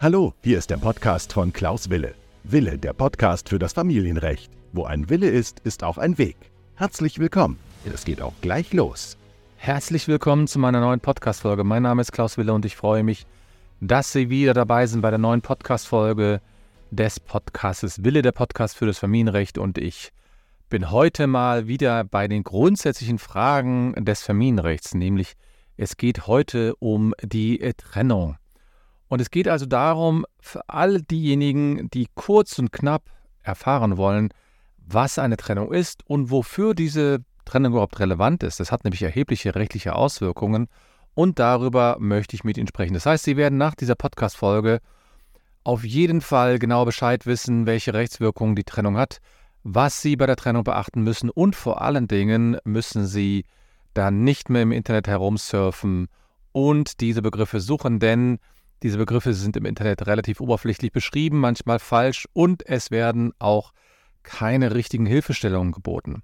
Hallo, 0.00 0.32
hier 0.44 0.58
ist 0.58 0.70
der 0.70 0.76
Podcast 0.76 1.32
von 1.32 1.52
Klaus 1.52 1.90
Wille. 1.90 2.14
Wille, 2.44 2.78
der 2.78 2.92
Podcast 2.92 3.48
für 3.48 3.58
das 3.58 3.72
Familienrecht. 3.72 4.48
Wo 4.72 4.84
ein 4.84 5.10
Wille 5.10 5.28
ist, 5.28 5.58
ist 5.64 5.82
auch 5.82 5.98
ein 5.98 6.18
Weg. 6.18 6.36
Herzlich 6.76 7.18
willkommen. 7.18 7.58
Es 7.84 8.04
geht 8.04 8.22
auch 8.22 8.34
gleich 8.40 8.72
los. 8.72 9.16
Herzlich 9.56 10.06
willkommen 10.06 10.46
zu 10.46 10.60
meiner 10.60 10.78
neuen 10.78 11.00
Podcast-Folge. 11.00 11.64
Mein 11.64 11.82
Name 11.82 12.02
ist 12.02 12.12
Klaus 12.12 12.38
Wille 12.38 12.52
und 12.54 12.64
ich 12.64 12.76
freue 12.76 13.02
mich, 13.02 13.26
dass 13.80 14.12
Sie 14.12 14.30
wieder 14.30 14.54
dabei 14.54 14.86
sind 14.86 15.00
bei 15.00 15.10
der 15.10 15.18
neuen 15.18 15.40
Podcast-Folge 15.40 16.42
des 16.92 17.18
Podcastes 17.18 18.04
Wille, 18.04 18.22
der 18.22 18.30
Podcast 18.30 18.76
für 18.76 18.86
das 18.86 19.00
Familienrecht. 19.00 19.58
Und 19.58 19.78
ich 19.78 20.12
bin 20.68 20.92
heute 20.92 21.26
mal 21.26 21.66
wieder 21.66 22.04
bei 22.04 22.28
den 22.28 22.44
grundsätzlichen 22.44 23.18
Fragen 23.18 23.94
des 24.04 24.22
Familienrechts, 24.22 24.94
nämlich 24.94 25.34
es 25.76 25.96
geht 25.96 26.28
heute 26.28 26.76
um 26.76 27.14
die 27.20 27.58
Trennung. 27.76 28.36
Und 29.08 29.20
es 29.20 29.30
geht 29.30 29.48
also 29.48 29.66
darum, 29.66 30.26
für 30.40 30.68
all 30.68 31.02
diejenigen, 31.02 31.88
die 31.90 32.08
kurz 32.14 32.58
und 32.58 32.72
knapp 32.72 33.04
erfahren 33.42 33.96
wollen, 33.96 34.28
was 34.76 35.18
eine 35.18 35.36
Trennung 35.36 35.72
ist 35.72 36.02
und 36.06 36.30
wofür 36.30 36.74
diese 36.74 37.20
Trennung 37.44 37.72
überhaupt 37.72 37.98
relevant 37.98 38.42
ist. 38.42 38.60
Das 38.60 38.70
hat 38.70 38.84
nämlich 38.84 39.02
erhebliche 39.02 39.54
rechtliche 39.54 39.94
Auswirkungen 39.94 40.68
und 41.14 41.38
darüber 41.38 41.96
möchte 41.98 42.36
ich 42.36 42.44
mit 42.44 42.58
Ihnen 42.58 42.68
sprechen. 42.68 42.94
Das 42.94 43.06
heißt, 43.06 43.24
Sie 43.24 43.36
werden 43.36 43.58
nach 43.58 43.74
dieser 43.74 43.94
Podcast-Folge 43.94 44.80
auf 45.64 45.84
jeden 45.84 46.20
Fall 46.20 46.58
genau 46.58 46.84
Bescheid 46.84 47.26
wissen, 47.26 47.66
welche 47.66 47.92
Rechtswirkungen 47.94 48.54
die 48.54 48.64
Trennung 48.64 48.96
hat, 48.96 49.18
was 49.64 50.00
Sie 50.00 50.16
bei 50.16 50.26
der 50.26 50.36
Trennung 50.36 50.64
beachten 50.64 51.02
müssen 51.02 51.30
und 51.30 51.56
vor 51.56 51.82
allen 51.82 52.08
Dingen 52.08 52.58
müssen 52.64 53.06
Sie 53.06 53.44
dann 53.94 54.22
nicht 54.22 54.48
mehr 54.48 54.62
im 54.62 54.72
Internet 54.72 55.08
herumsurfen 55.08 56.08
und 56.52 57.00
diese 57.00 57.22
Begriffe 57.22 57.60
suchen, 57.60 57.98
denn 57.98 58.38
diese 58.82 58.98
Begriffe 58.98 59.32
sind 59.34 59.56
im 59.56 59.64
Internet 59.64 60.06
relativ 60.06 60.40
oberflächlich 60.40 60.92
beschrieben, 60.92 61.40
manchmal 61.40 61.78
falsch 61.78 62.26
und 62.32 62.66
es 62.66 62.90
werden 62.90 63.32
auch 63.38 63.72
keine 64.22 64.74
richtigen 64.74 65.06
Hilfestellungen 65.06 65.72
geboten. 65.72 66.22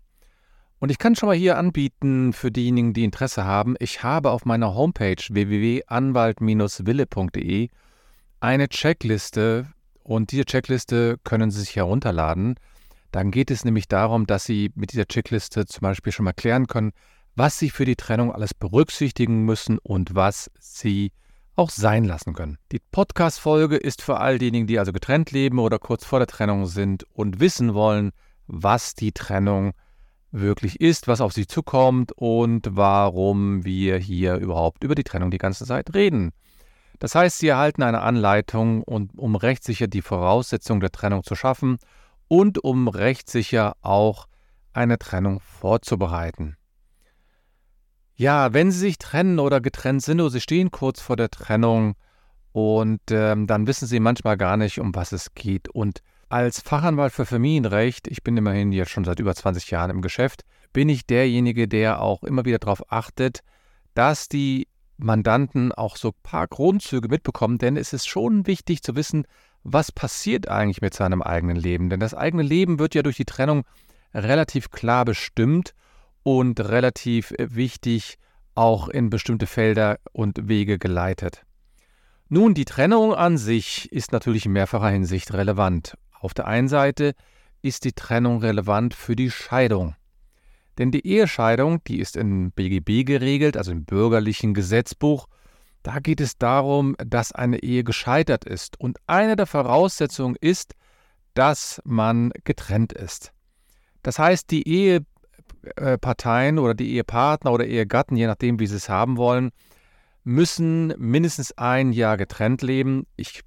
Und 0.78 0.90
ich 0.90 0.98
kann 0.98 1.16
schon 1.16 1.28
mal 1.28 1.36
hier 1.36 1.56
anbieten 1.56 2.34
für 2.34 2.50
diejenigen, 2.50 2.92
die 2.92 3.04
Interesse 3.04 3.44
haben, 3.44 3.76
ich 3.78 4.02
habe 4.02 4.30
auf 4.30 4.44
meiner 4.44 4.74
Homepage 4.74 5.22
www.anwalt-wille.de 5.30 7.70
eine 8.40 8.68
Checkliste 8.68 9.68
und 10.02 10.32
diese 10.32 10.44
Checkliste 10.44 11.16
können 11.24 11.50
Sie 11.50 11.60
sich 11.60 11.76
herunterladen. 11.76 12.56
Dann 13.10 13.30
geht 13.30 13.50
es 13.50 13.64
nämlich 13.64 13.88
darum, 13.88 14.26
dass 14.26 14.44
Sie 14.44 14.70
mit 14.74 14.92
dieser 14.92 15.06
Checkliste 15.06 15.64
zum 15.64 15.80
Beispiel 15.80 16.12
schon 16.12 16.24
mal 16.24 16.34
klären 16.34 16.66
können, 16.66 16.92
was 17.36 17.58
Sie 17.58 17.70
für 17.70 17.86
die 17.86 17.96
Trennung 17.96 18.32
alles 18.32 18.52
berücksichtigen 18.52 19.44
müssen 19.44 19.78
und 19.78 20.14
was 20.14 20.50
Sie 20.58 21.12
auch 21.56 21.70
sein 21.70 22.04
lassen 22.04 22.34
können. 22.34 22.58
Die 22.72 22.80
Podcast-Folge 22.80 23.76
ist 23.76 24.02
für 24.02 24.18
all 24.18 24.38
diejenigen, 24.38 24.66
die 24.66 24.78
also 24.78 24.92
getrennt 24.92 25.30
leben 25.30 25.58
oder 25.58 25.78
kurz 25.78 26.04
vor 26.04 26.18
der 26.18 26.26
Trennung 26.26 26.66
sind 26.66 27.04
und 27.12 27.40
wissen 27.40 27.74
wollen, 27.74 28.12
was 28.46 28.94
die 28.94 29.12
Trennung 29.12 29.72
wirklich 30.30 30.80
ist, 30.80 31.06
was 31.06 31.20
auf 31.20 31.32
sie 31.32 31.46
zukommt 31.46 32.12
und 32.16 32.66
warum 32.70 33.64
wir 33.64 33.98
hier 33.98 34.36
überhaupt 34.36 34.82
über 34.82 34.94
die 34.94 35.04
Trennung 35.04 35.30
die 35.30 35.38
ganze 35.38 35.64
Zeit 35.64 35.94
reden. 35.94 36.32
Das 36.98 37.14
heißt, 37.14 37.38
Sie 37.38 37.48
erhalten 37.48 37.82
eine 37.82 38.00
Anleitung, 38.00 38.82
um 38.82 39.36
rechtssicher 39.36 39.86
die 39.86 40.02
Voraussetzungen 40.02 40.80
der 40.80 40.92
Trennung 40.92 41.22
zu 41.22 41.34
schaffen 41.34 41.78
und 42.28 42.62
um 42.62 42.88
rechtssicher 42.88 43.76
auch 43.80 44.26
eine 44.72 44.98
Trennung 44.98 45.40
vorzubereiten. 45.40 46.56
Ja, 48.16 48.52
wenn 48.52 48.70
sie 48.70 48.78
sich 48.78 48.98
trennen 48.98 49.38
oder 49.38 49.60
getrennt 49.60 50.02
sind 50.02 50.20
oder 50.20 50.30
sie 50.30 50.40
stehen 50.40 50.70
kurz 50.70 51.00
vor 51.00 51.16
der 51.16 51.30
Trennung 51.30 51.96
und 52.52 53.00
ähm, 53.10 53.48
dann 53.48 53.66
wissen 53.66 53.86
sie 53.88 53.98
manchmal 53.98 54.36
gar 54.36 54.56
nicht, 54.56 54.78
um 54.78 54.94
was 54.94 55.10
es 55.10 55.34
geht. 55.34 55.68
Und 55.68 56.00
als 56.28 56.60
Fachanwalt 56.60 57.12
für 57.12 57.26
Familienrecht, 57.26 58.06
ich 58.06 58.22
bin 58.22 58.36
immerhin 58.36 58.70
jetzt 58.70 58.90
schon 58.90 59.04
seit 59.04 59.18
über 59.18 59.34
20 59.34 59.70
Jahren 59.70 59.90
im 59.90 60.02
Geschäft, 60.02 60.42
bin 60.72 60.88
ich 60.88 61.06
derjenige, 61.06 61.66
der 61.66 62.00
auch 62.00 62.22
immer 62.22 62.44
wieder 62.44 62.58
darauf 62.58 62.92
achtet, 62.92 63.40
dass 63.94 64.28
die 64.28 64.68
Mandanten 64.96 65.72
auch 65.72 65.96
so 65.96 66.08
ein 66.08 66.20
paar 66.22 66.46
Grundzüge 66.46 67.08
mitbekommen, 67.08 67.58
denn 67.58 67.76
es 67.76 67.92
ist 67.92 68.06
schon 68.06 68.46
wichtig 68.46 68.82
zu 68.82 68.94
wissen, 68.94 69.26
was 69.64 69.90
passiert 69.90 70.48
eigentlich 70.48 70.82
mit 70.82 70.94
seinem 70.94 71.22
eigenen 71.22 71.56
Leben. 71.56 71.90
Denn 71.90 71.98
das 71.98 72.14
eigene 72.14 72.44
Leben 72.44 72.78
wird 72.78 72.94
ja 72.94 73.02
durch 73.02 73.16
die 73.16 73.24
Trennung 73.24 73.64
relativ 74.12 74.70
klar 74.70 75.04
bestimmt 75.04 75.74
und 76.24 76.58
relativ 76.58 77.30
äh, 77.32 77.54
wichtig 77.54 78.18
auch 78.56 78.88
in 78.88 79.10
bestimmte 79.10 79.46
Felder 79.46 80.00
und 80.12 80.48
Wege 80.48 80.78
geleitet. 80.78 81.44
Nun, 82.28 82.54
die 82.54 82.64
Trennung 82.64 83.14
an 83.14 83.38
sich 83.38 83.92
ist 83.92 84.10
natürlich 84.10 84.46
in 84.46 84.52
mehrfacher 84.52 84.88
Hinsicht 84.88 85.32
relevant. 85.32 85.96
Auf 86.18 86.34
der 86.34 86.46
einen 86.46 86.68
Seite 86.68 87.14
ist 87.62 87.84
die 87.84 87.92
Trennung 87.92 88.38
relevant 88.38 88.94
für 88.94 89.14
die 89.14 89.30
Scheidung. 89.30 89.94
Denn 90.78 90.90
die 90.90 91.06
Ehescheidung, 91.06 91.84
die 91.84 92.00
ist 92.00 92.16
im 92.16 92.50
BGB 92.50 93.04
geregelt, 93.04 93.56
also 93.56 93.70
im 93.70 93.84
bürgerlichen 93.84 94.54
Gesetzbuch. 94.54 95.28
Da 95.82 95.98
geht 96.00 96.20
es 96.20 96.38
darum, 96.38 96.96
dass 96.98 97.32
eine 97.32 97.62
Ehe 97.62 97.84
gescheitert 97.84 98.44
ist. 98.44 98.80
Und 98.80 98.98
eine 99.06 99.36
der 99.36 99.46
Voraussetzungen 99.46 100.36
ist, 100.40 100.74
dass 101.34 101.80
man 101.84 102.32
getrennt 102.44 102.92
ist. 102.92 103.32
Das 104.02 104.18
heißt, 104.18 104.50
die 104.50 104.66
Ehe 104.66 105.04
Eheparteien 105.78 106.58
oder 106.58 106.74
die 106.74 106.94
Ehepartner 106.94 107.52
oder 107.52 107.66
Ehegatten, 107.66 108.16
je 108.16 108.26
nachdem, 108.26 108.58
wie 108.58 108.66
sie 108.66 108.76
es 108.76 108.88
haben 108.88 109.16
wollen, 109.16 109.50
müssen 110.24 110.94
mindestens 110.98 111.56
ein 111.58 111.92
Jahr 111.92 112.16
getrennt 112.16 112.62
leben. 112.62 113.06
Ich 113.16 113.42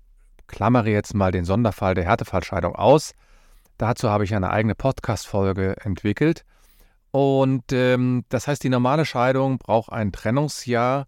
klammere 0.47 0.89
jetzt 0.89 1.13
mal 1.13 1.31
den 1.31 1.45
Sonderfall 1.45 1.95
der 1.95 2.05
Härtefallscheidung 2.05 2.75
aus. 2.75 3.13
Dazu 3.77 4.09
habe 4.09 4.23
ich 4.23 4.33
eine 4.33 4.49
eigene 4.49 4.75
Podcast-Folge 4.75 5.75
entwickelt. 5.81 6.43
Und 7.11 7.71
ähm, 7.71 8.25
das 8.29 8.47
heißt, 8.47 8.63
die 8.63 8.69
normale 8.69 9.05
Scheidung 9.05 9.57
braucht 9.57 9.91
ein 9.91 10.11
Trennungsjahr. 10.11 11.07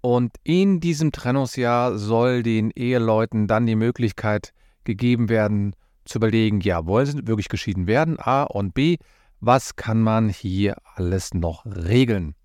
Und 0.00 0.36
in 0.42 0.80
diesem 0.80 1.12
Trennungsjahr 1.12 1.96
soll 1.96 2.42
den 2.42 2.70
Eheleuten 2.70 3.46
dann 3.46 3.66
die 3.66 3.76
Möglichkeit 3.76 4.52
gegeben 4.84 5.28
werden, 5.28 5.74
zu 6.04 6.18
überlegen, 6.18 6.60
ja, 6.60 6.86
wollen 6.86 7.06
sie 7.06 7.26
wirklich 7.26 7.48
geschieden 7.48 7.86
werden? 7.86 8.18
A 8.18 8.42
und 8.42 8.74
B, 8.74 8.98
was 9.42 9.74
kann 9.74 10.00
man 10.00 10.28
hier 10.28 10.76
alles 10.94 11.34
noch 11.34 11.66
regeln? 11.66 12.36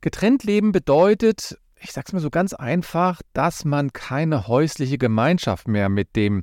Getrennt 0.00 0.42
leben 0.42 0.72
bedeutet, 0.72 1.56
ich 1.80 1.92
sage 1.92 2.06
es 2.08 2.12
mal 2.12 2.18
so 2.18 2.30
ganz 2.30 2.52
einfach, 2.52 3.22
dass 3.32 3.64
man 3.64 3.92
keine 3.92 4.48
häusliche 4.48 4.98
Gemeinschaft 4.98 5.68
mehr 5.68 5.88
mit 5.88 6.16
dem 6.16 6.42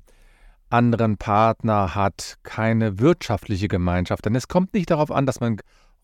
anderen 0.70 1.18
Partner 1.18 1.96
hat, 1.96 2.38
keine 2.44 3.00
wirtschaftliche 3.00 3.68
Gemeinschaft. 3.68 4.26
Denn 4.26 4.36
es 4.36 4.48
kommt 4.48 4.74
nicht 4.74 4.90
darauf 4.90 5.12
an, 5.12 5.26
dass 5.26 5.42
man 5.42 5.58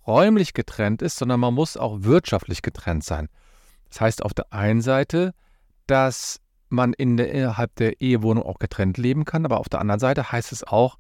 räumlich 0.06 0.54
getrennt 0.54 1.02
ist, 1.02 1.16
sondern 1.18 1.40
man 1.40 1.54
muss 1.54 1.78
auch 1.78 2.04
wirtschaftlich 2.04 2.62
getrennt 2.62 3.06
sein. 3.06 3.30
Das 3.88 4.02
heißt 4.02 4.24
auf 4.24 4.34
der 4.34 4.52
einen 4.52 4.82
Seite, 4.82 5.34
dass 5.88 6.42
man 6.68 6.92
in 6.92 7.16
der, 7.16 7.32
innerhalb 7.32 7.76
der 7.76 8.02
Ehewohnung 8.02 8.44
auch 8.44 8.60
getrennt 8.60 8.98
leben 8.98 9.24
kann, 9.24 9.46
aber 9.46 9.62
auf 9.62 9.70
der 9.70 9.80
anderen 9.80 10.02
Seite 10.02 10.34
heißt 10.34 10.52
es 10.52 10.66
auch, 10.66 10.98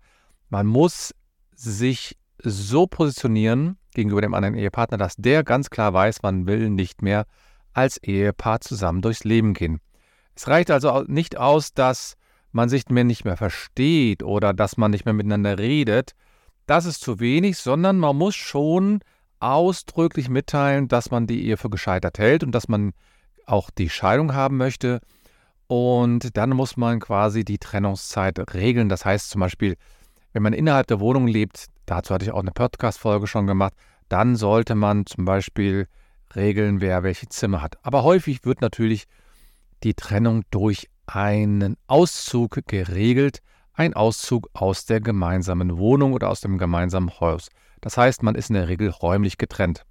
man 0.50 0.66
muss 0.66 1.14
sich 1.56 2.18
so 2.44 2.88
positionieren 2.88 3.78
gegenüber 3.94 4.22
dem 4.22 4.34
anderen 4.34 4.56
Ehepartner, 4.56 4.98
dass 4.98 5.16
der 5.18 5.44
ganz 5.44 5.70
klar 5.70 5.94
weiß, 5.94 6.22
man 6.22 6.48
will 6.48 6.70
nicht 6.70 7.02
mehr 7.02 7.26
als 7.74 7.98
Ehepaar 7.98 8.62
zusammen 8.62 9.02
durchs 9.02 9.24
Leben 9.24 9.54
gehen. 9.54 9.80
Es 10.36 10.48
reicht 10.48 10.72
also 10.72 11.04
nicht 11.08 11.38
aus, 11.38 11.74
dass 11.74 12.16
man 12.52 12.70
sich 12.70 12.90
mehr 12.90 13.04
nicht 13.04 13.26
mehr 13.26 13.38
versteht 13.38 14.24
oder 14.24 14.54
dass 14.54 14.78
man 14.78 14.92
nicht 14.92 15.06
mehr 15.06 15.14
miteinander 15.14 15.58
redet. 15.58 16.14
Das 16.66 16.86
ist 16.86 17.02
zu 17.02 17.20
wenig, 17.20 17.58
sondern 17.58 17.98
man 17.98 18.16
muss 18.16 18.36
schon 18.36 19.00
ausdrücklich 19.40 20.30
mitteilen, 20.30 20.88
dass 20.88 21.12
man 21.12 21.28
die 21.28 21.46
Ehe 21.46 21.58
für 21.58 21.70
gescheitert 21.70 22.20
hält 22.20 22.44
und 22.44 22.52
dass 22.54 22.68
man 22.68 22.94
auch 23.46 23.70
die 23.70 23.90
Scheidung 23.90 24.34
haben 24.34 24.58
möchte. 24.58 25.00
Und 25.68 26.36
dann 26.38 26.52
muss 26.52 26.78
man 26.78 27.00
quasi 27.00 27.44
die 27.44 27.58
Trennungszeit 27.58 28.54
regeln. 28.54 28.90
Das 28.90 29.06
heißt 29.06 29.30
zum 29.30 29.42
Beispiel, 29.42 29.78
wenn 30.34 30.44
man 30.44 30.54
innerhalb 30.54 30.88
der 30.88 31.00
Wohnung 31.00 31.28
lebt, 31.28 31.68
dazu 31.86 32.14
hatte 32.14 32.26
ich 32.26 32.32
auch 32.32 32.40
eine 32.40 32.52
Podcast-Folge 32.52 33.28
schon 33.28 33.48
gemacht, 33.48 33.74
dann 34.10 34.36
sollte 34.36 34.76
man 34.76 35.06
zum 35.06 35.26
Beispiel 35.26 35.88
regeln, 36.36 36.82
wer 36.82 37.04
welche 37.04 37.30
Zimmer 37.30 37.62
hat. 37.62 37.78
Aber 37.84 38.04
häufig 38.04 38.46
wird 38.46 38.62
natürlich 38.62 39.06
die 39.84 39.94
Trennung 39.94 40.44
durch 40.52 40.90
einen 41.08 41.78
Auszug 41.88 42.60
geregelt, 42.68 43.42
ein 43.74 43.94
Auszug 43.94 44.50
aus 44.54 44.86
der 44.86 45.02
gemeinsamen 45.02 45.78
Wohnung 45.78 46.14
oder 46.14 46.30
aus 46.30 46.42
dem 46.42 46.58
gemeinsamen 46.58 47.20
Haus. 47.20 47.50
Das 47.82 47.98
heißt, 47.98 48.24
man 48.24 48.36
ist 48.36 48.50
in 48.50 48.56
der 48.56 48.68
Regel 48.68 48.90
räumlich 48.90 49.38
getrennt. 49.38 49.86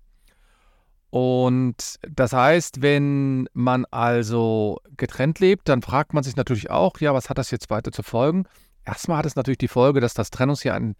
Und 1.10 1.98
das 2.08 2.32
heißt, 2.32 2.82
wenn 2.82 3.48
man 3.52 3.84
also 3.86 4.78
getrennt 4.96 5.40
lebt, 5.40 5.68
dann 5.68 5.82
fragt 5.82 6.14
man 6.14 6.22
sich 6.22 6.36
natürlich 6.36 6.70
auch, 6.70 6.98
ja, 7.00 7.12
was 7.12 7.28
hat 7.28 7.38
das 7.38 7.50
jetzt 7.50 7.68
weiter 7.68 7.90
zu 7.90 8.04
folgen? 8.04 8.44
Erstmal 8.84 9.18
hat 9.18 9.26
es 9.26 9.34
natürlich 9.34 9.58
die 9.58 9.68
Folge, 9.68 10.00
dass 10.00 10.14
das 10.14 10.30
Trennungsjahr 10.30 10.76
in 10.76 10.94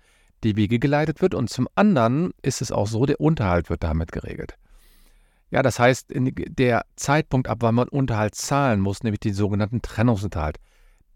die 0.44 0.56
Wege 0.56 0.78
geleitet 0.78 1.20
wird 1.20 1.34
und 1.34 1.50
zum 1.50 1.68
anderen 1.74 2.32
ist 2.42 2.62
es 2.62 2.72
auch 2.72 2.86
so, 2.86 3.06
der 3.06 3.20
Unterhalt 3.20 3.70
wird 3.70 3.82
damit 3.82 4.12
geregelt. 4.12 4.56
Ja, 5.50 5.62
das 5.62 5.78
heißt, 5.78 6.12
der 6.14 6.84
Zeitpunkt, 6.96 7.48
ab 7.48 7.58
wann 7.60 7.74
man 7.74 7.88
Unterhalt 7.88 8.34
zahlen 8.34 8.80
muss, 8.80 9.02
nämlich 9.02 9.20
den 9.20 9.34
sogenannten 9.34 9.82
Trennungsunterhalt. 9.82 10.58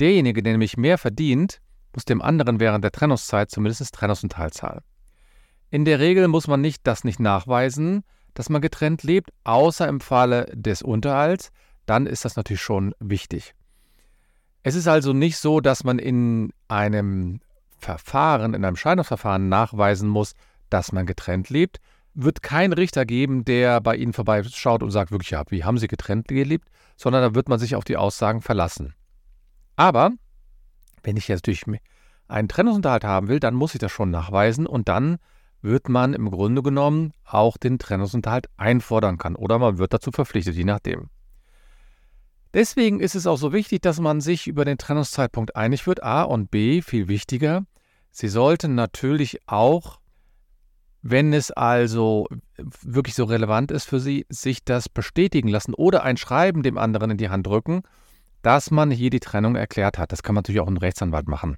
Derjenige, 0.01 0.43
der 0.43 0.55
nämlich 0.55 0.77
mehr 0.77 0.99
verdient, 0.99 1.61
muss 1.95 2.05
dem 2.05 2.21
anderen 2.21 2.59
während 2.59 2.83
der 2.83 2.91
Trennungszeit 2.91 3.51
zumindest 3.51 3.95
Trennungsunterhalt 3.95 4.55
zahlen. 4.55 4.81
In 5.71 5.85
der 5.85 6.01
Regel 6.01 6.27
muss 6.29 6.49
man 6.49 6.61
nicht 6.61 6.87
das 6.87 7.05
nicht 7.05 7.21
nachweisen, 7.21 8.03
dass 8.35 8.51
man 8.51 8.61
getrennt 8.61 9.05
lebt, 9.05 9.31
außer 9.45 9.87
im 9.87 10.01
Falle 10.01 10.47
des 10.53 10.83
Unterhalts, 10.83 11.51
dann 11.87 12.07
ist 12.07 12.25
das 12.25 12.37
natürlich 12.37 12.63
schon 12.63 12.95
wichtig. 12.99 13.55
Es 14.65 14.75
ist 14.75 14.89
also 14.89 15.13
nicht 15.13 15.37
so, 15.37 15.61
dass 15.61 15.85
man 15.85 15.99
in 15.99 16.53
einem 16.69 17.41
Verfahren, 17.85 18.55
in 18.55 18.65
einem 18.65 18.77
Scheidungsverfahren 18.77 19.49
nachweisen 19.49 20.09
muss, 20.09 20.33
dass 20.71 20.93
man 20.93 21.07
getrennt 21.07 21.51
lebt. 21.51 21.81
Wird 22.15 22.43
kein 22.43 22.73
Richter 22.73 23.05
geben, 23.05 23.45
der 23.45 23.81
bei 23.81 23.97
Ihnen 23.97 24.13
vorbeischaut 24.13 24.83
und 24.83 24.91
sagt 24.91 25.11
wirklich, 25.11 25.31
ja, 25.31 25.43
wie 25.49 25.65
haben 25.65 25.79
Sie 25.79 25.89
getrennt 25.89 26.29
gelebt, 26.29 26.69
sondern 26.97 27.23
da 27.23 27.35
wird 27.35 27.49
man 27.49 27.59
sich 27.59 27.77
auf 27.77 27.85
die 27.85 27.97
Aussagen 27.97 28.41
verlassen. 28.41 28.95
Aber 29.77 30.13
wenn 31.03 31.17
ich 31.17 31.29
jetzt 31.29 31.47
natürlich 31.47 31.81
einen 32.29 32.49
Trennungsunterhalt 32.49 33.05
haben 33.05 33.29
will, 33.29 33.41
dann 33.41 33.55
muss 33.55 33.75
ich 33.75 33.81
das 33.81 33.93
schon 33.93 34.11
nachweisen 34.11 34.67
und 34.67 34.89
dann 34.89 35.19
wird 35.61 35.89
man 35.89 36.15
im 36.15 36.31
Grunde 36.31 36.63
genommen 36.63 37.13
auch 37.25 37.57
den 37.57 37.79
Trennungsunterhalt 37.79 38.49
einfordern 38.57 39.19
kann 39.19 39.35
oder 39.35 39.59
man 39.59 39.79
wird 39.79 39.93
dazu 39.93 40.11
verpflichtet, 40.11 40.55
je 40.55 40.65
nachdem. 40.65 41.11
Deswegen 42.53 43.01
ist 43.01 43.17
es 43.17 43.27
auch 43.27 43.37
so 43.37 43.53
wichtig, 43.53 43.83
dass 43.83 43.99
man 43.99 44.21
sich 44.21 44.47
über 44.47 44.65
den 44.65 44.79
Trennungszeitpunkt 44.79 45.57
einig 45.57 45.89
wird. 45.89 46.05
A 46.05 46.23
und 46.23 46.53
B, 46.53 46.83
viel 46.83 47.09
wichtiger, 47.09 47.65
Sie 48.17 48.29
sollten 48.29 48.77
natürlich 48.77 49.41
auch, 49.49 49.99
wenn 51.03 51.33
es 51.33 51.51
also 51.51 52.29
wirklich 52.81 53.17
so 53.17 53.25
relevant 53.25 53.73
ist 53.73 53.87
für 53.87 53.99
Sie, 53.99 54.25
sich 54.29 54.65
das 54.65 54.89
bestätigen 54.89 55.49
lassen 55.49 55.75
oder 55.75 56.05
ein 56.05 56.17
Schreiben 56.17 56.63
dem 56.63 56.79
anderen 56.79 57.11
in 57.11 57.17
die 57.17 57.29
Hand 57.29 57.45
drücken, 57.45 57.83
dass 58.41 58.71
man 58.71 58.93
hier 58.93 59.11
die 59.11 59.19
Trennung 59.19 59.57
erklärt 59.57 59.99
hat. 59.99 60.13
Das 60.13 60.23
kann 60.23 60.37
man 60.37 60.43
natürlich 60.43 60.61
auch 60.61 60.69
ein 60.69 60.77
Rechtsanwalt 60.77 61.27
machen. 61.27 61.57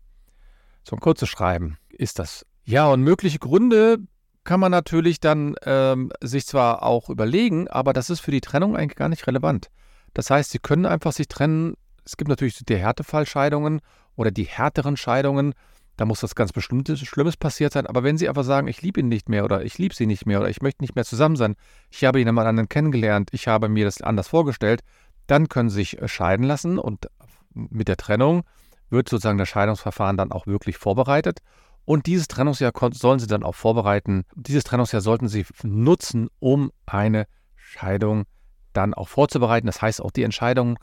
So 0.82 0.96
ein 0.96 1.00
kurzes 1.00 1.28
Schreiben 1.28 1.76
ist 1.90 2.18
das. 2.18 2.46
Ja, 2.64 2.86
und 2.88 3.02
mögliche 3.02 3.38
Gründe 3.38 3.98
kann 4.44 4.58
man 4.58 4.72
natürlich 4.72 5.20
dann 5.20 5.56
ähm, 5.62 6.10
sich 6.22 6.46
zwar 6.46 6.82
auch 6.82 7.10
überlegen, 7.10 7.68
aber 7.68 7.92
das 7.92 8.08
ist 8.08 8.20
für 8.20 8.30
die 8.30 8.40
Trennung 8.40 8.78
eigentlich 8.78 8.96
gar 8.96 9.10
nicht 9.10 9.26
relevant. 9.26 9.68
Das 10.14 10.30
heißt, 10.30 10.52
sie 10.52 10.58
können 10.58 10.86
einfach 10.86 11.12
sich 11.12 11.28
trennen. 11.28 11.74
Es 12.06 12.16
gibt 12.16 12.30
natürlich 12.30 12.64
die 12.64 12.76
Härtefallscheidungen 12.76 13.82
oder 14.14 14.30
die 14.30 14.44
härteren 14.44 14.96
Scheidungen. 14.96 15.52
Da 15.96 16.04
muss 16.04 16.20
das 16.20 16.34
ganz 16.34 16.52
bestimmtes 16.52 17.00
Schlimmes 17.00 17.36
passiert 17.36 17.72
sein. 17.72 17.86
Aber 17.86 18.02
wenn 18.02 18.18
Sie 18.18 18.28
einfach 18.28 18.44
sagen, 18.44 18.68
ich 18.68 18.82
liebe 18.82 19.00
ihn 19.00 19.08
nicht 19.08 19.28
mehr 19.28 19.44
oder 19.44 19.64
ich 19.64 19.78
liebe 19.78 19.94
sie 19.94 20.06
nicht 20.06 20.26
mehr 20.26 20.40
oder 20.40 20.50
ich 20.50 20.60
möchte 20.60 20.82
nicht 20.82 20.94
mehr 20.94 21.04
zusammen 21.04 21.36
sein, 21.36 21.56
ich 21.90 22.04
habe 22.04 22.20
ihn 22.20 22.28
einmal 22.28 22.46
anderen 22.46 22.68
kennengelernt, 22.68 23.30
ich 23.32 23.48
habe 23.48 23.68
mir 23.68 23.86
das 23.86 24.02
anders 24.02 24.28
vorgestellt, 24.28 24.82
dann 25.26 25.48
können 25.48 25.70
Sie 25.70 25.76
sich 25.76 26.00
äh, 26.00 26.08
scheiden 26.08 26.44
lassen 26.44 26.78
und 26.78 27.08
mit 27.54 27.88
der 27.88 27.96
Trennung 27.96 28.44
wird 28.90 29.08
sozusagen 29.08 29.38
das 29.38 29.48
Scheidungsverfahren 29.48 30.16
dann 30.16 30.32
auch 30.32 30.46
wirklich 30.46 30.76
vorbereitet. 30.76 31.40
Und 31.84 32.06
dieses 32.06 32.28
Trennungsjahr 32.28 32.72
sollen 32.92 33.18
Sie 33.18 33.26
dann 33.26 33.42
auch 33.42 33.54
vorbereiten. 33.54 34.24
Dieses 34.34 34.64
Trennungsjahr 34.64 35.00
sollten 35.00 35.28
Sie 35.28 35.46
nutzen, 35.62 36.28
um 36.40 36.72
eine 36.84 37.26
Scheidung 37.54 38.24
dann 38.72 38.92
auch 38.92 39.08
vorzubereiten. 39.08 39.66
Das 39.66 39.80
heißt 39.80 40.02
auch 40.02 40.10
die 40.10 40.24
Entscheidung 40.24 40.78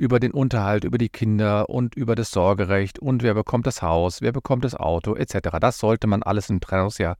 über 0.00 0.18
den 0.18 0.32
Unterhalt, 0.32 0.84
über 0.84 0.98
die 0.98 1.10
Kinder 1.10 1.68
und 1.68 1.94
über 1.94 2.14
das 2.14 2.30
Sorgerecht 2.30 2.98
und 2.98 3.22
wer 3.22 3.34
bekommt 3.34 3.66
das 3.66 3.82
Haus, 3.82 4.22
wer 4.22 4.32
bekommt 4.32 4.64
das 4.64 4.74
Auto 4.74 5.14
etc. 5.14 5.58
Das 5.60 5.78
sollte 5.78 6.06
man 6.06 6.22
alles 6.22 6.48
im 6.48 6.60
Trennungsjahr 6.60 7.16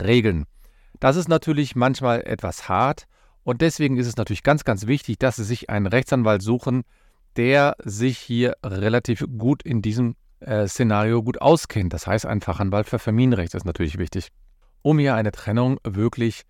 regeln. 0.00 0.44
Das 1.00 1.16
ist 1.16 1.28
natürlich 1.28 1.74
manchmal 1.74 2.20
etwas 2.20 2.68
hart 2.68 3.06
und 3.44 3.62
deswegen 3.62 3.96
ist 3.96 4.06
es 4.06 4.16
natürlich 4.16 4.42
ganz, 4.42 4.64
ganz 4.64 4.86
wichtig, 4.86 5.18
dass 5.18 5.36
Sie 5.36 5.44
sich 5.44 5.70
einen 5.70 5.86
Rechtsanwalt 5.86 6.42
suchen, 6.42 6.82
der 7.36 7.76
sich 7.82 8.18
hier 8.18 8.56
relativ 8.62 9.24
gut 9.38 9.62
in 9.62 9.80
diesem 9.80 10.14
äh, 10.40 10.68
Szenario 10.68 11.22
gut 11.22 11.40
auskennt. 11.40 11.94
Das 11.94 12.06
heißt, 12.06 12.26
ein 12.26 12.42
Fachanwalt 12.42 12.88
für 12.88 12.98
Familienrecht 12.98 13.54
ist 13.54 13.64
natürlich 13.64 13.96
wichtig, 13.96 14.28
um 14.82 14.98
hier 14.98 15.14
eine 15.14 15.32
Trennung 15.32 15.78
wirklich 15.82 16.42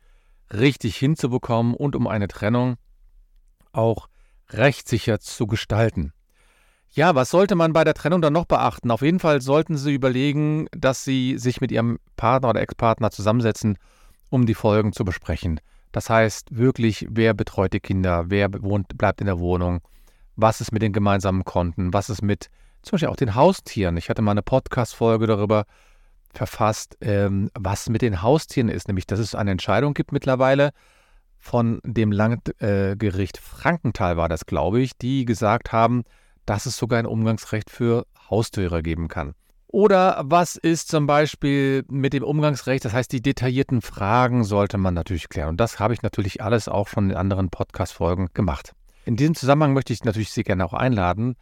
richtig 0.53 0.97
hinzubekommen 0.97 1.75
und 1.75 1.95
um 1.95 2.09
eine 2.09 2.27
Trennung 2.27 2.77
auch 3.73 4.09
rechtssicher 4.51 5.21
zu 5.21 5.47
gestalten. 5.47 6.13
Ja, 6.91 7.15
was 7.15 7.31
sollte 7.31 7.55
man 7.55 7.73
bei 7.73 7.85
der 7.85 7.95
Trennung 7.95 8.23
dann 8.23 8.33
noch 8.33 8.47
beachten? 8.47 8.91
Auf 8.91 9.03
jeden 9.03 9.21
Fall 9.21 9.41
sollten 9.41 9.77
Sie 9.77 9.93
überlegen, 9.93 10.67
dass 10.73 11.05
Sie 11.05 11.39
sich 11.39 11.61
mit 11.61 11.71
Ihrem 11.71 11.99
Partner 12.17 12.51
oder 12.51 12.61
Ex-Partner 12.61 13.11
zusammensetzen, 13.11 13.79
um 14.31 14.47
die 14.47 14.55
Folgen 14.55 14.93
zu 14.93 15.05
besprechen. 15.05 15.61
Das 15.93 16.11
heißt 16.11 16.57
wirklich, 16.57 17.07
wer 17.11 17.35
betreut 17.35 17.73
die 17.73 17.81
Kinder, 17.81 18.25
wer 18.29 18.49
wohnt, 18.63 18.97
bleibt 18.97 19.21
in 19.21 19.27
der 19.27 19.39
Wohnung, 19.39 19.81
was 20.37 20.61
ist 20.61 20.73
mit 20.73 20.83
den 20.83 20.93
gemeinsamen 20.93 21.45
Konten, 21.45 21.93
was 21.93 22.11
ist 22.11 22.23
mit 22.23 22.49
zum 22.83 22.93
Beispiel 22.93 23.09
auch 23.09 23.17
den 23.17 23.35
Haustieren. 23.35 23.97
Ich 23.97 24.09
hatte 24.09 24.23
mal 24.23 24.33
eine 24.33 24.43
Podcast-Folge 24.43 25.27
darüber 25.27 25.65
verfasst, 26.33 26.97
ähm, 27.01 27.51
was 27.55 27.89
mit 27.89 28.03
den 28.03 28.23
Haustieren 28.23 28.69
ist, 28.69 28.89
nämlich 28.89 29.07
dass 29.07 29.19
es 29.19 29.35
eine 29.35 29.51
Entscheidung 29.51 29.95
gibt 29.95 30.13
mittlerweile, 30.13 30.71
von 31.49 31.81
dem 31.83 32.13
Landgericht 32.13 33.39
Frankenthal 33.39 34.19
war 34.19 34.29
das, 34.29 34.45
glaube 34.45 34.83
ich, 34.83 34.99
die 34.99 35.25
gesagt 35.25 35.73
haben, 35.73 36.05
dass 36.45 36.67
es 36.67 36.77
sogar 36.77 36.99
ein 36.99 37.07
Umgangsrecht 37.07 37.71
für 37.71 38.07
Haustiere 38.29 38.83
geben 38.83 39.09
kann. 39.09 39.35
Oder 39.67 40.23
was 40.25 40.57
ist 40.57 40.89
zum 40.89 41.07
Beispiel 41.07 41.85
mit 41.89 42.13
dem 42.13 42.23
Umgangsrecht? 42.23 42.85
Das 42.85 42.93
heißt, 42.93 43.13
die 43.13 43.23
detaillierten 43.23 43.81
Fragen 43.81 44.45
sollte 44.45 44.77
man 44.77 44.93
natürlich 44.93 45.31
klären. 45.31 45.51
Und 45.51 45.61
das 45.61 45.79
habe 45.79 45.95
ich 45.95 46.03
natürlich 46.03 46.43
alles 46.43 46.69
auch 46.69 46.89
schon 46.89 47.11
in 47.11 47.17
anderen 47.17 47.49
Podcast-Folgen 47.49 48.29
gemacht. 48.35 48.73
In 49.07 49.17
diesem 49.17 49.35
Zusammenhang 49.35 49.73
möchte 49.73 49.95
ich 49.95 50.05
natürlich 50.05 50.31
Sie 50.31 50.43
gerne 50.43 50.67
auch 50.67 50.75
einladen, 50.75 51.37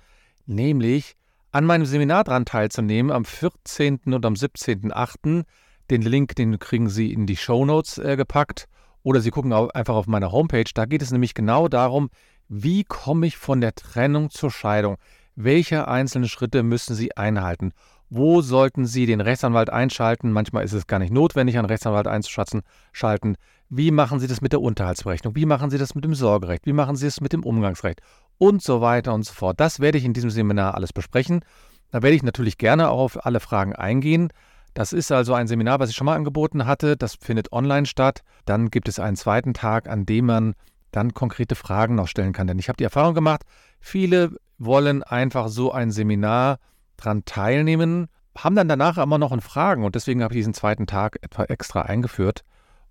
nämlich 0.46 1.14
an 1.50 1.64
meinem 1.64 1.84
Seminar 1.84 2.22
dran 2.22 2.44
teilzunehmen 2.44 3.10
am 3.10 3.24
14. 3.24 4.00
und 4.06 4.24
am 4.24 4.34
17.8. 4.34 5.44
Den 5.90 6.02
Link, 6.02 6.36
den 6.36 6.60
kriegen 6.60 6.88
Sie 6.88 7.12
in 7.12 7.26
die 7.26 7.36
Show 7.36 7.64
Notes 7.64 7.98
äh, 7.98 8.16
gepackt. 8.16 8.68
Oder 9.06 9.20
Sie 9.20 9.30
gucken 9.30 9.52
einfach 9.52 9.94
auf 9.94 10.08
meiner 10.08 10.32
Homepage. 10.32 10.68
Da 10.74 10.84
geht 10.84 11.00
es 11.00 11.12
nämlich 11.12 11.32
genau 11.32 11.68
darum, 11.68 12.10
wie 12.48 12.82
komme 12.82 13.28
ich 13.28 13.36
von 13.36 13.60
der 13.60 13.72
Trennung 13.72 14.30
zur 14.30 14.50
Scheidung? 14.50 14.96
Welche 15.36 15.86
einzelnen 15.86 16.28
Schritte 16.28 16.64
müssen 16.64 16.96
Sie 16.96 17.16
einhalten? 17.16 17.70
Wo 18.10 18.40
sollten 18.40 18.84
Sie 18.84 19.06
den 19.06 19.20
Rechtsanwalt 19.20 19.70
einschalten? 19.70 20.32
Manchmal 20.32 20.64
ist 20.64 20.72
es 20.72 20.88
gar 20.88 20.98
nicht 20.98 21.12
notwendig, 21.12 21.56
einen 21.56 21.68
Rechtsanwalt 21.68 22.08
einzuschalten. 22.08 23.36
Wie 23.68 23.92
machen 23.92 24.18
Sie 24.18 24.26
das 24.26 24.40
mit 24.40 24.50
der 24.50 24.60
Unterhaltsberechnung? 24.60 25.36
Wie 25.36 25.46
machen 25.46 25.70
Sie 25.70 25.78
das 25.78 25.94
mit 25.94 26.04
dem 26.04 26.16
Sorgerecht? 26.16 26.66
Wie 26.66 26.72
machen 26.72 26.96
Sie 26.96 27.06
es 27.06 27.20
mit 27.20 27.32
dem 27.32 27.44
Umgangsrecht? 27.44 28.00
Und 28.38 28.60
so 28.60 28.80
weiter 28.80 29.14
und 29.14 29.22
so 29.22 29.34
fort. 29.34 29.60
Das 29.60 29.78
werde 29.78 29.98
ich 29.98 30.04
in 30.04 30.14
diesem 30.14 30.30
Seminar 30.30 30.74
alles 30.74 30.92
besprechen. 30.92 31.44
Da 31.92 32.02
werde 32.02 32.16
ich 32.16 32.24
natürlich 32.24 32.58
gerne 32.58 32.90
auch 32.90 32.98
auf 32.98 33.24
alle 33.24 33.38
Fragen 33.38 33.72
eingehen. 33.72 34.32
Das 34.76 34.92
ist 34.92 35.10
also 35.10 35.32
ein 35.32 35.46
Seminar, 35.46 35.80
was 35.80 35.88
ich 35.88 35.96
schon 35.96 36.04
mal 36.04 36.16
angeboten 36.16 36.66
hatte. 36.66 36.98
Das 36.98 37.14
findet 37.14 37.50
online 37.50 37.86
statt. 37.86 38.22
Dann 38.44 38.68
gibt 38.68 38.88
es 38.88 38.98
einen 38.98 39.16
zweiten 39.16 39.54
Tag, 39.54 39.88
an 39.88 40.04
dem 40.04 40.26
man 40.26 40.54
dann 40.92 41.14
konkrete 41.14 41.54
Fragen 41.54 41.94
noch 41.94 42.08
stellen 42.08 42.34
kann. 42.34 42.46
Denn 42.46 42.58
ich 42.58 42.68
habe 42.68 42.76
die 42.76 42.84
Erfahrung 42.84 43.14
gemacht, 43.14 43.44
viele 43.80 44.36
wollen 44.58 45.02
einfach 45.02 45.48
so 45.48 45.72
ein 45.72 45.90
Seminar 45.90 46.58
dran 46.98 47.24
teilnehmen, 47.24 48.08
haben 48.36 48.54
dann 48.54 48.68
danach 48.68 48.98
immer 48.98 49.16
noch 49.16 49.34
Fragen. 49.40 49.82
Und 49.82 49.94
deswegen 49.94 50.22
habe 50.22 50.34
ich 50.34 50.40
diesen 50.40 50.52
zweiten 50.52 50.86
Tag 50.86 51.16
etwa 51.22 51.44
extra 51.44 51.80
eingeführt, 51.80 52.44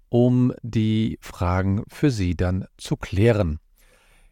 um 0.10 0.54
die 0.64 1.20
Fragen 1.22 1.84
für 1.88 2.10
Sie 2.10 2.36
dann 2.36 2.66
zu 2.78 2.98
klären. 2.98 3.60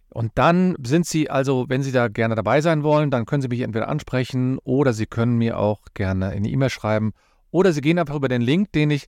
Und 0.10 0.32
dann 0.34 0.76
sind 0.84 1.06
Sie 1.06 1.30
also, 1.30 1.66
wenn 1.70 1.84
Sie 1.84 1.92
da 1.92 2.08
gerne 2.08 2.34
dabei 2.34 2.62
sein 2.62 2.82
wollen, 2.82 3.12
dann 3.12 3.28
können 3.28 3.44
Sie 3.44 3.48
mich 3.48 3.62
entweder 3.62 3.90
ansprechen 3.90 4.58
oder 4.64 4.92
Sie 4.92 5.06
können 5.06 5.38
mir 5.38 5.60
auch 5.60 5.82
gerne 5.94 6.30
eine 6.30 6.50
E-Mail 6.50 6.72
schreiben 6.72 7.14
oder 7.54 7.72
Sie 7.72 7.82
gehen 7.82 8.00
einfach 8.00 8.16
über 8.16 8.28
den 8.28 8.42
Link, 8.42 8.72
den 8.72 8.90
ich 8.90 9.06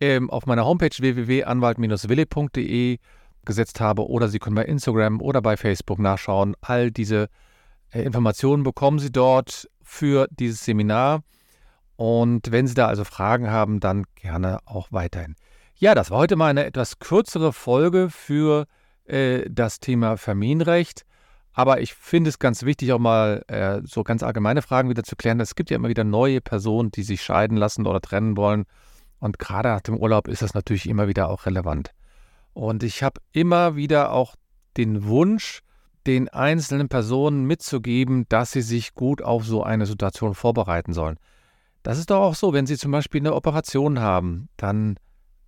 ähm, 0.00 0.30
auf 0.30 0.46
meiner 0.46 0.64
Homepage 0.64 0.96
www.anwalt-wille.de 0.96 2.98
gesetzt 3.44 3.80
habe. 3.80 4.08
Oder 4.08 4.28
Sie 4.28 4.38
können 4.38 4.54
bei 4.54 4.64
Instagram 4.64 5.20
oder 5.20 5.42
bei 5.42 5.56
Facebook 5.56 5.98
nachschauen. 5.98 6.54
All 6.60 6.92
diese 6.92 7.28
äh, 7.92 8.02
Informationen 8.02 8.62
bekommen 8.62 9.00
Sie 9.00 9.10
dort 9.10 9.68
für 9.82 10.28
dieses 10.30 10.64
Seminar. 10.64 11.24
Und 11.96 12.52
wenn 12.52 12.68
Sie 12.68 12.74
da 12.74 12.86
also 12.86 13.02
Fragen 13.02 13.50
haben, 13.50 13.80
dann 13.80 14.04
gerne 14.14 14.60
auch 14.64 14.92
weiterhin. 14.92 15.34
Ja, 15.74 15.96
das 15.96 16.12
war 16.12 16.18
heute 16.18 16.36
mal 16.36 16.50
eine 16.50 16.66
etwas 16.66 17.00
kürzere 17.00 17.52
Folge 17.52 18.10
für 18.10 18.66
äh, 19.06 19.44
das 19.50 19.80
Thema 19.80 20.16
Familienrecht. 20.16 21.04
Aber 21.58 21.80
ich 21.80 21.92
finde 21.94 22.28
es 22.28 22.38
ganz 22.38 22.62
wichtig, 22.62 22.92
auch 22.92 23.00
mal 23.00 23.42
äh, 23.48 23.80
so 23.84 24.04
ganz 24.04 24.22
allgemeine 24.22 24.62
Fragen 24.62 24.90
wieder 24.90 25.02
zu 25.02 25.16
klären. 25.16 25.40
Es 25.40 25.56
gibt 25.56 25.70
ja 25.70 25.76
immer 25.76 25.88
wieder 25.88 26.04
neue 26.04 26.40
Personen, 26.40 26.92
die 26.92 27.02
sich 27.02 27.20
scheiden 27.20 27.56
lassen 27.56 27.84
oder 27.84 28.00
trennen 28.00 28.36
wollen. 28.36 28.64
Und 29.18 29.40
gerade 29.40 29.70
nach 29.70 29.80
dem 29.80 29.96
Urlaub 29.96 30.28
ist 30.28 30.40
das 30.40 30.54
natürlich 30.54 30.88
immer 30.88 31.08
wieder 31.08 31.28
auch 31.28 31.46
relevant. 31.46 31.90
Und 32.52 32.84
ich 32.84 33.02
habe 33.02 33.20
immer 33.32 33.74
wieder 33.74 34.12
auch 34.12 34.36
den 34.76 35.08
Wunsch, 35.08 35.62
den 36.06 36.28
einzelnen 36.28 36.88
Personen 36.88 37.44
mitzugeben, 37.44 38.26
dass 38.28 38.52
sie 38.52 38.62
sich 38.62 38.94
gut 38.94 39.20
auf 39.20 39.44
so 39.44 39.64
eine 39.64 39.86
Situation 39.86 40.36
vorbereiten 40.36 40.92
sollen. 40.92 41.18
Das 41.82 41.98
ist 41.98 42.10
doch 42.10 42.20
auch 42.20 42.36
so, 42.36 42.52
wenn 42.52 42.66
Sie 42.66 42.76
zum 42.76 42.92
Beispiel 42.92 43.20
eine 43.20 43.34
Operation 43.34 43.98
haben, 43.98 44.48
dann 44.58 44.96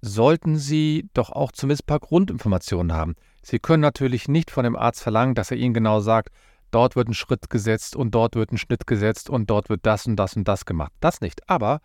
sollten 0.03 0.57
Sie 0.57 1.09
doch 1.15 1.31
auch 1.31 1.53
zumindest 1.53 1.85
ein 1.85 1.87
paar 1.87 2.01
Grundinformationen 2.01 2.93
haben. 2.93 3.15
Sie 3.43 3.59
können 3.59 3.81
natürlich 3.81 4.29
nicht 4.29 4.51
von 4.51 4.65
dem 4.65 4.77
Arzt 4.77 5.03
verlangen, 5.03 5.35
dass 5.35 5.51
er 5.51 5.57
Ihnen 5.57 5.75
genau 5.75 6.01
sagt, 6.01 6.31
dort 6.71 6.97
wird 6.97 7.09
ein 7.09 7.15
Schritt 7.15 7.51
gesetzt 7.51 7.97
und 7.97 8.15
dort 8.15 8.37
wird 8.37 8.53
ein 8.53 8.59
Schnitt 8.59 8.87
gesetzt 8.87 9.31
und 9.31 9.51
dort 9.51 9.69
wird 9.69 9.81
das 9.85 10.07
und 10.07 10.17
das 10.17 10.37
und 10.37 10.47
das 10.47 10.65
gemacht. 10.65 10.93
Das 11.01 11.21
nicht. 11.21 11.49
Aber 11.49 11.81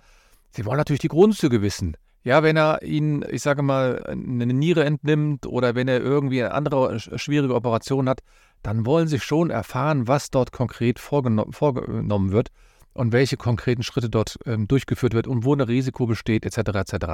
Sie 0.51 0.65
wollen 0.65 0.77
natürlich 0.77 1.01
die 1.01 1.09
Grundzüge 1.09 1.61
wissen. 1.61 1.97
Ja, 2.23 2.41
wenn 2.41 2.57
er 2.57 2.81
Ihnen, 2.81 3.23
ich 3.29 3.41
sage 3.41 3.61
mal, 3.61 4.03
eine 4.07 4.45
Niere 4.47 4.83
entnimmt 4.83 5.45
oder 5.45 5.75
wenn 5.75 5.87
er 5.87 6.01
irgendwie 6.01 6.43
eine 6.43 6.53
andere 6.53 6.99
schwierige 6.99 7.53
Operation 7.53 8.09
hat, 8.09 8.21
dann 8.63 8.85
wollen 8.85 9.07
Sie 9.07 9.19
schon 9.19 9.51
erfahren, 9.51 10.07
was 10.07 10.31
dort 10.31 10.51
konkret 10.51 10.97
vorgenommen 10.97 12.31
wird 12.31 12.49
und 12.93 13.11
welche 13.11 13.37
konkreten 13.37 13.83
Schritte 13.83 14.09
dort 14.09 14.39
ähm, 14.45 14.67
durchgeführt 14.67 15.13
wird 15.13 15.27
und 15.27 15.43
wo 15.43 15.53
ein 15.53 15.61
Risiko 15.61 16.07
besteht, 16.07 16.45
etc. 16.45 16.57
etc. 16.73 17.05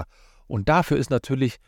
Und 0.48 0.70
dafür 0.70 0.98
ist 0.98 1.10
natürlich 1.10 1.60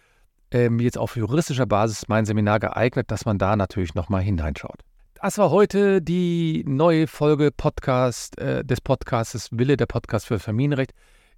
ähm, 0.54 0.80
jetzt 0.80 0.98
auf 0.98 1.16
juristischer 1.16 1.66
Basis 1.66 2.08
mein 2.08 2.26
Seminar 2.26 2.60
geeignet, 2.60 3.12
dass 3.12 3.26
man 3.26 3.38
da 3.38 3.56
natürlich 3.56 3.96
nochmal 3.96 4.22
hineinschaut. 4.22 4.80
Das 5.16 5.38
war 5.38 5.50
heute 5.52 6.02
die 6.02 6.64
neue 6.68 7.08
Folge 7.08 7.52
Podcast 7.52 8.38
äh, 8.38 8.64
des 8.64 8.82
Podcasts 8.82 9.50
Wille, 9.52 9.78
der 9.78 9.86
Podcast 9.86 10.28
für 10.28 10.40
Familienrecht. 10.40 10.92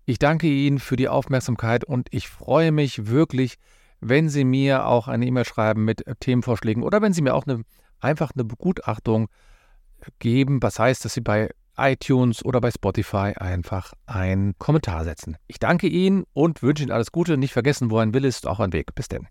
Ich 0.05 0.19
danke 0.19 0.47
Ihnen 0.47 0.79
für 0.79 0.95
die 0.95 1.07
Aufmerksamkeit 1.07 1.83
und 1.83 2.07
ich 2.11 2.27
freue 2.27 2.71
mich 2.71 3.07
wirklich, 3.07 3.55
wenn 4.01 4.29
Sie 4.29 4.43
mir 4.43 4.85
auch 4.85 5.07
eine 5.07 5.25
E-Mail 5.25 5.45
schreiben 5.45 5.85
mit 5.85 6.05
äh, 6.05 6.15
Themenvorschlägen 6.19 6.83
oder 6.83 7.01
wenn 7.01 7.13
Sie 7.13 7.21
mir 7.21 7.35
auch 7.35 7.47
eine, 7.47 7.63
einfach 7.99 8.31
eine 8.35 8.43
Begutachtung 8.43 9.27
geben. 10.19 10.61
Was 10.61 10.77
heißt, 10.79 11.05
dass 11.05 11.13
Sie 11.13 11.21
bei 11.21 11.49
iTunes 11.77 12.43
oder 12.43 12.61
bei 12.61 12.71
Spotify 12.71 13.33
einfach 13.35 13.93
einen 14.05 14.57
Kommentar 14.57 15.03
setzen. 15.03 15.37
Ich 15.47 15.59
danke 15.59 15.87
Ihnen 15.87 16.25
und 16.33 16.61
wünsche 16.63 16.83
Ihnen 16.83 16.91
alles 16.91 17.11
Gute. 17.11 17.37
Nicht 17.37 17.53
vergessen, 17.53 17.91
wo 17.91 17.97
ein 17.97 18.13
Will 18.13 18.25
ist, 18.25 18.47
auch 18.47 18.59
ein 18.59 18.73
Weg. 18.73 18.95
Bis 18.95 19.07
denn. 19.07 19.27